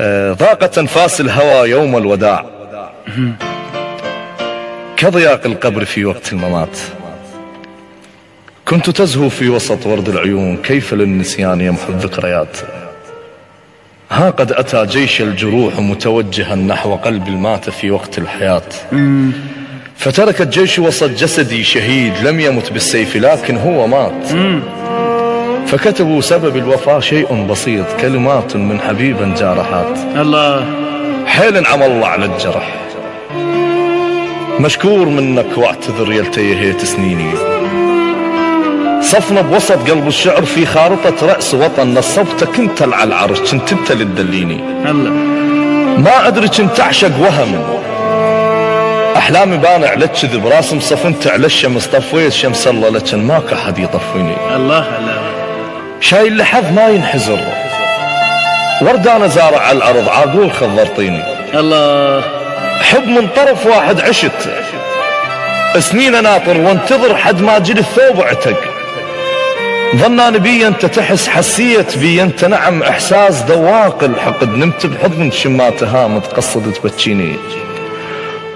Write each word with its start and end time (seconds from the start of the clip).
آه، 0.00 0.32
ضاقت 0.32 0.78
أنفاس 0.78 1.20
الهوى 1.20 1.70
يوم 1.70 1.96
الوداع. 1.96 2.44
كضياق 4.96 5.46
القبر 5.46 5.84
في 5.84 6.04
وقت 6.04 6.32
الممات. 6.32 6.78
كنت 8.68 8.90
تزهو 8.90 9.28
في 9.28 9.48
وسط 9.48 9.86
ورد 9.86 10.08
العيون 10.08 10.56
كيف 10.56 10.94
للنسيان 10.94 11.60
يمحو 11.60 11.92
الذكريات. 11.92 12.56
ها 14.10 14.30
قد 14.30 14.52
أتى 14.52 14.86
جيش 14.86 15.20
الجروح 15.22 15.78
متوجها 15.78 16.54
نحو 16.54 16.94
قلب 16.94 17.28
المات 17.28 17.70
في 17.70 17.90
وقت 17.90 18.18
الحياة. 18.18 18.62
فترك 20.00 20.40
الجيش 20.40 20.78
وسط 20.78 21.10
جسدي 21.10 21.64
شهيد 21.64 22.12
لم 22.22 22.40
يمت 22.40 22.72
بالسيف 22.72 23.16
لكن 23.16 23.56
هو 23.56 23.86
مات. 23.86 24.26
فكتبوا 25.66 26.20
سبب 26.20 26.56
الوفاة 26.56 27.00
شيء 27.00 27.46
بسيط 27.46 27.86
كلمات 28.00 28.56
من 28.56 28.80
حبيب 28.80 29.34
جارحات. 29.34 29.98
الله. 30.16 30.64
حيل 31.26 31.56
انعم 31.56 31.82
الله 31.82 32.06
على 32.06 32.24
الجرح. 32.24 32.74
مشكور 34.60 35.08
منك 35.08 35.58
واعتذر 35.58 36.12
يلتيهيت 36.12 36.84
سنيني. 36.84 37.32
صفنا 39.02 39.40
بوسط 39.40 39.90
قلب 39.90 40.08
الشعر 40.08 40.42
في 40.42 40.66
خارطة 40.66 41.26
رأس 41.26 41.54
وطن 41.54 41.94
نصبتك 41.94 42.58
انت 42.58 42.82
على 42.82 43.04
العرش 43.04 43.40
كنت 43.40 43.72
انت 43.72 43.90
اللي 43.90 44.04
تدليني 44.04 44.60
الله. 44.90 45.10
ما 45.98 46.28
أدري 46.28 46.48
كنت 46.48 46.80
أعشق 46.80 47.20
وهم 47.20 47.80
أحلامي 49.16 49.56
بانع 49.56 49.88
على 49.88 50.04
الكذب 50.04 50.46
راسم 50.46 50.80
صفنت 50.80 51.26
على 51.26 51.46
الشمس 51.46 51.86
طفيت 51.86 52.32
شمس 52.32 52.66
الله 52.66 52.88
لكن 52.88 53.26
ماك 53.26 53.52
احد 53.52 53.78
يطفيني. 53.78 54.56
الله 54.56 54.78
الله 54.98 55.22
شايل 56.00 56.36
لحظ 56.36 56.72
ما 56.72 56.88
ينحزر. 56.88 57.38
ورد 58.82 59.08
أنا 59.08 59.26
زارع 59.26 59.58
على 59.58 59.78
الأرض 59.78 60.08
عاقول 60.08 60.52
خضرطيني 60.52 61.22
الله. 61.54 62.24
حب 62.82 63.08
من 63.08 63.28
طرف 63.36 63.66
واحد 63.66 64.00
عشت. 64.00 64.50
سنين 65.78 66.22
ناطر 66.22 66.56
وانتظر 66.56 67.16
حد 67.16 67.40
ما 67.40 67.58
جري 67.58 67.80
الثوب 67.80 68.20
عتق 68.20 68.60
ظنان 69.96 70.38
بي 70.38 70.66
أنت 70.66 70.86
تحس 70.86 71.28
حسيت 71.28 71.98
بي 71.98 72.22
أنت 72.22 72.44
نعم 72.44 72.82
إحساس 72.82 73.42
ذواق 73.42 74.04
الحقد. 74.04 74.48
نمت 74.48 74.86
بحضن 74.86 75.30
شمات 75.30 75.82
هامت 75.82 76.26
قصد 76.26 76.72
تبكيني 76.72 77.36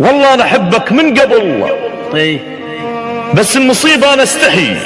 والله 0.00 0.34
أنا 0.34 0.42
أحبك 0.42 0.92
من 0.92 1.14
قبل. 1.18 1.64
أي. 2.14 2.40
بس 3.34 3.56
المصيبة 3.56 4.14
أنا 4.14 4.22
أستحي. 4.22 4.76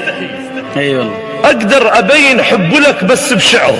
أي 0.77 0.97
والله. 0.97 1.14
أقدر 1.44 1.98
أبين 1.98 2.42
حب 2.42 2.75
لك 2.75 3.05
بس 3.05 3.33
بشعر. 3.33 3.75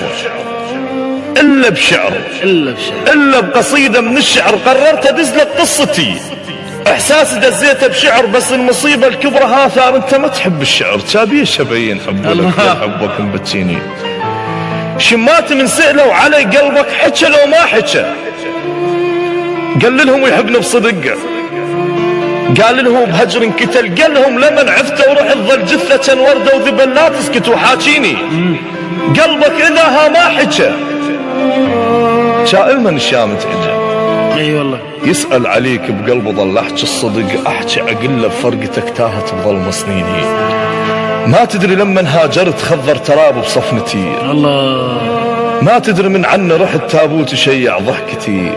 إلا 1.37 1.69
بشعر. 1.69 2.13
إلا 2.43 2.71
بشيء 2.71 2.93
إلا 3.13 3.39
بقصيدة 3.39 4.01
من 4.01 4.17
الشعر. 4.17 4.55
قررت 4.55 5.05
أدز 5.05 5.35
لك 5.35 5.47
قصتي. 5.47 6.15
احساسي 6.87 7.39
دزيته 7.39 7.87
بشعر 7.87 8.25
بس 8.25 8.51
المصيبة 8.51 9.07
الكبرى 9.07 9.43
ها 9.43 9.67
ثار 9.67 9.95
أنت 9.95 10.15
ما 10.15 10.27
تحب 10.27 10.61
الشعر. 10.61 10.99
تابيش 10.99 11.61
ابين 11.61 11.99
حب 11.99 12.25
لك 12.25 12.31
الله. 12.31 12.53
يا 12.65 12.73
حبك 12.81 13.19
مبتشيني. 13.21 13.77
شمات 14.97 15.53
من 15.53 15.67
سئلوا 15.67 16.13
علي 16.13 16.43
قلبك 16.43 16.91
حكى 16.91 17.25
لو 17.25 17.45
ما 17.47 17.57
حكى. 17.57 18.05
قال 19.83 20.07
لهم 20.07 20.21
يحبني 20.21 20.57
بصدق 20.57 21.17
قال 22.61 22.83
لهم 22.85 23.05
بهجر 23.05 23.43
انقتل 23.43 24.01
قال 24.01 24.13
لهم 24.13 24.39
لمن 24.39 24.69
عفته 24.69 25.11
ورحت 25.11 25.37
ظل 25.37 25.65
جثة 25.65 26.21
وردة 26.21 26.55
وذبل 26.55 26.93
لا 26.93 27.09
تسكت 27.09 27.49
وحاكيني 27.49 28.17
قلبك 29.07 29.61
إذا 29.61 29.83
ها 29.83 30.09
ما 30.09 30.19
حكى 30.19 30.71
شائل 32.45 32.79
من 32.79 32.95
الشامت 32.95 33.47
اجا 33.53 33.81
إي 34.39 34.53
والله. 34.53 34.79
يسأل 35.03 35.47
عليك 35.47 35.81
بقلبه 35.91 36.31
ظل 36.31 36.57
أحكي 36.57 36.83
الصدق 36.83 37.47
أحكي 37.47 37.81
عقله 37.81 38.27
بفرقتك 38.27 38.89
تاهت 38.97 39.33
بظلم 39.33 39.71
سنيني. 39.71 40.21
ما 41.27 41.45
تدري 41.45 41.75
لما 41.75 42.01
هاجرت 42.01 42.61
خضر 42.61 42.95
تراب 42.95 43.41
بصفنتي. 43.41 44.15
الله. 44.31 45.01
ما 45.61 45.79
تدري 45.79 46.09
من 46.09 46.25
عنا 46.25 46.55
رحت 46.55 46.91
تابوت 46.91 47.33
يشيع 47.33 47.79
ضحكتي. 47.79 48.51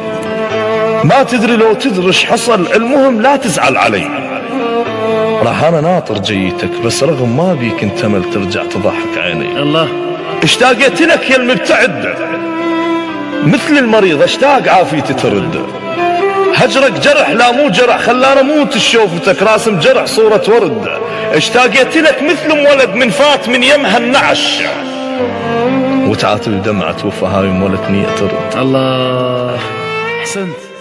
ما 1.04 1.22
تدري 1.22 1.56
لو 1.56 1.74
تدري 1.74 2.06
إيش 2.06 2.24
حصل 2.24 2.66
المهم 2.74 3.22
لا 3.22 3.36
تزعل 3.36 3.76
علي. 3.76 4.06
راح 5.42 5.64
أنا 5.64 5.80
ناطر 5.80 6.18
جيتك 6.18 6.70
بس 6.84 7.02
رغم 7.02 7.36
ما 7.36 7.54
بيك 7.54 7.82
انت 7.82 8.04
مل 8.04 8.30
ترجع 8.30 8.64
تضحك 8.64 9.18
عيني. 9.18 9.62
الله. 9.62 9.88
اشتاقت 10.42 11.02
لك 11.02 11.30
يا 11.30 11.36
المبتعد. 11.36 12.14
مثل 13.44 13.78
المريض 13.78 14.22
اشتاق 14.22 14.68
عافيتي 14.68 15.14
ترد. 15.14 15.66
هجرك 16.54 16.92
جرح 16.92 17.30
لا 17.30 17.52
مو 17.52 17.68
جرح 17.68 17.98
خلاني 17.98 18.40
أموت 18.40 18.78
شوفتك 18.78 19.42
راسم 19.42 19.78
جرح 19.78 20.04
صورة 20.04 20.42
ورد. 20.48 20.88
اشتاقت 21.32 21.96
لك 21.96 22.22
مثل 22.22 22.56
مولد 22.56 22.94
من 22.94 23.10
فات 23.10 23.48
من 23.48 23.62
يمها 23.62 23.98
النعش. 23.98 24.62
وتعاتب 26.08 26.62
دمعة 26.62 27.06
وفا 27.06 27.26
هاي 27.26 27.48
نية 27.90 28.06
ترد. 28.06 28.56
الله. 28.56 29.58
أحسنت. 30.20 30.73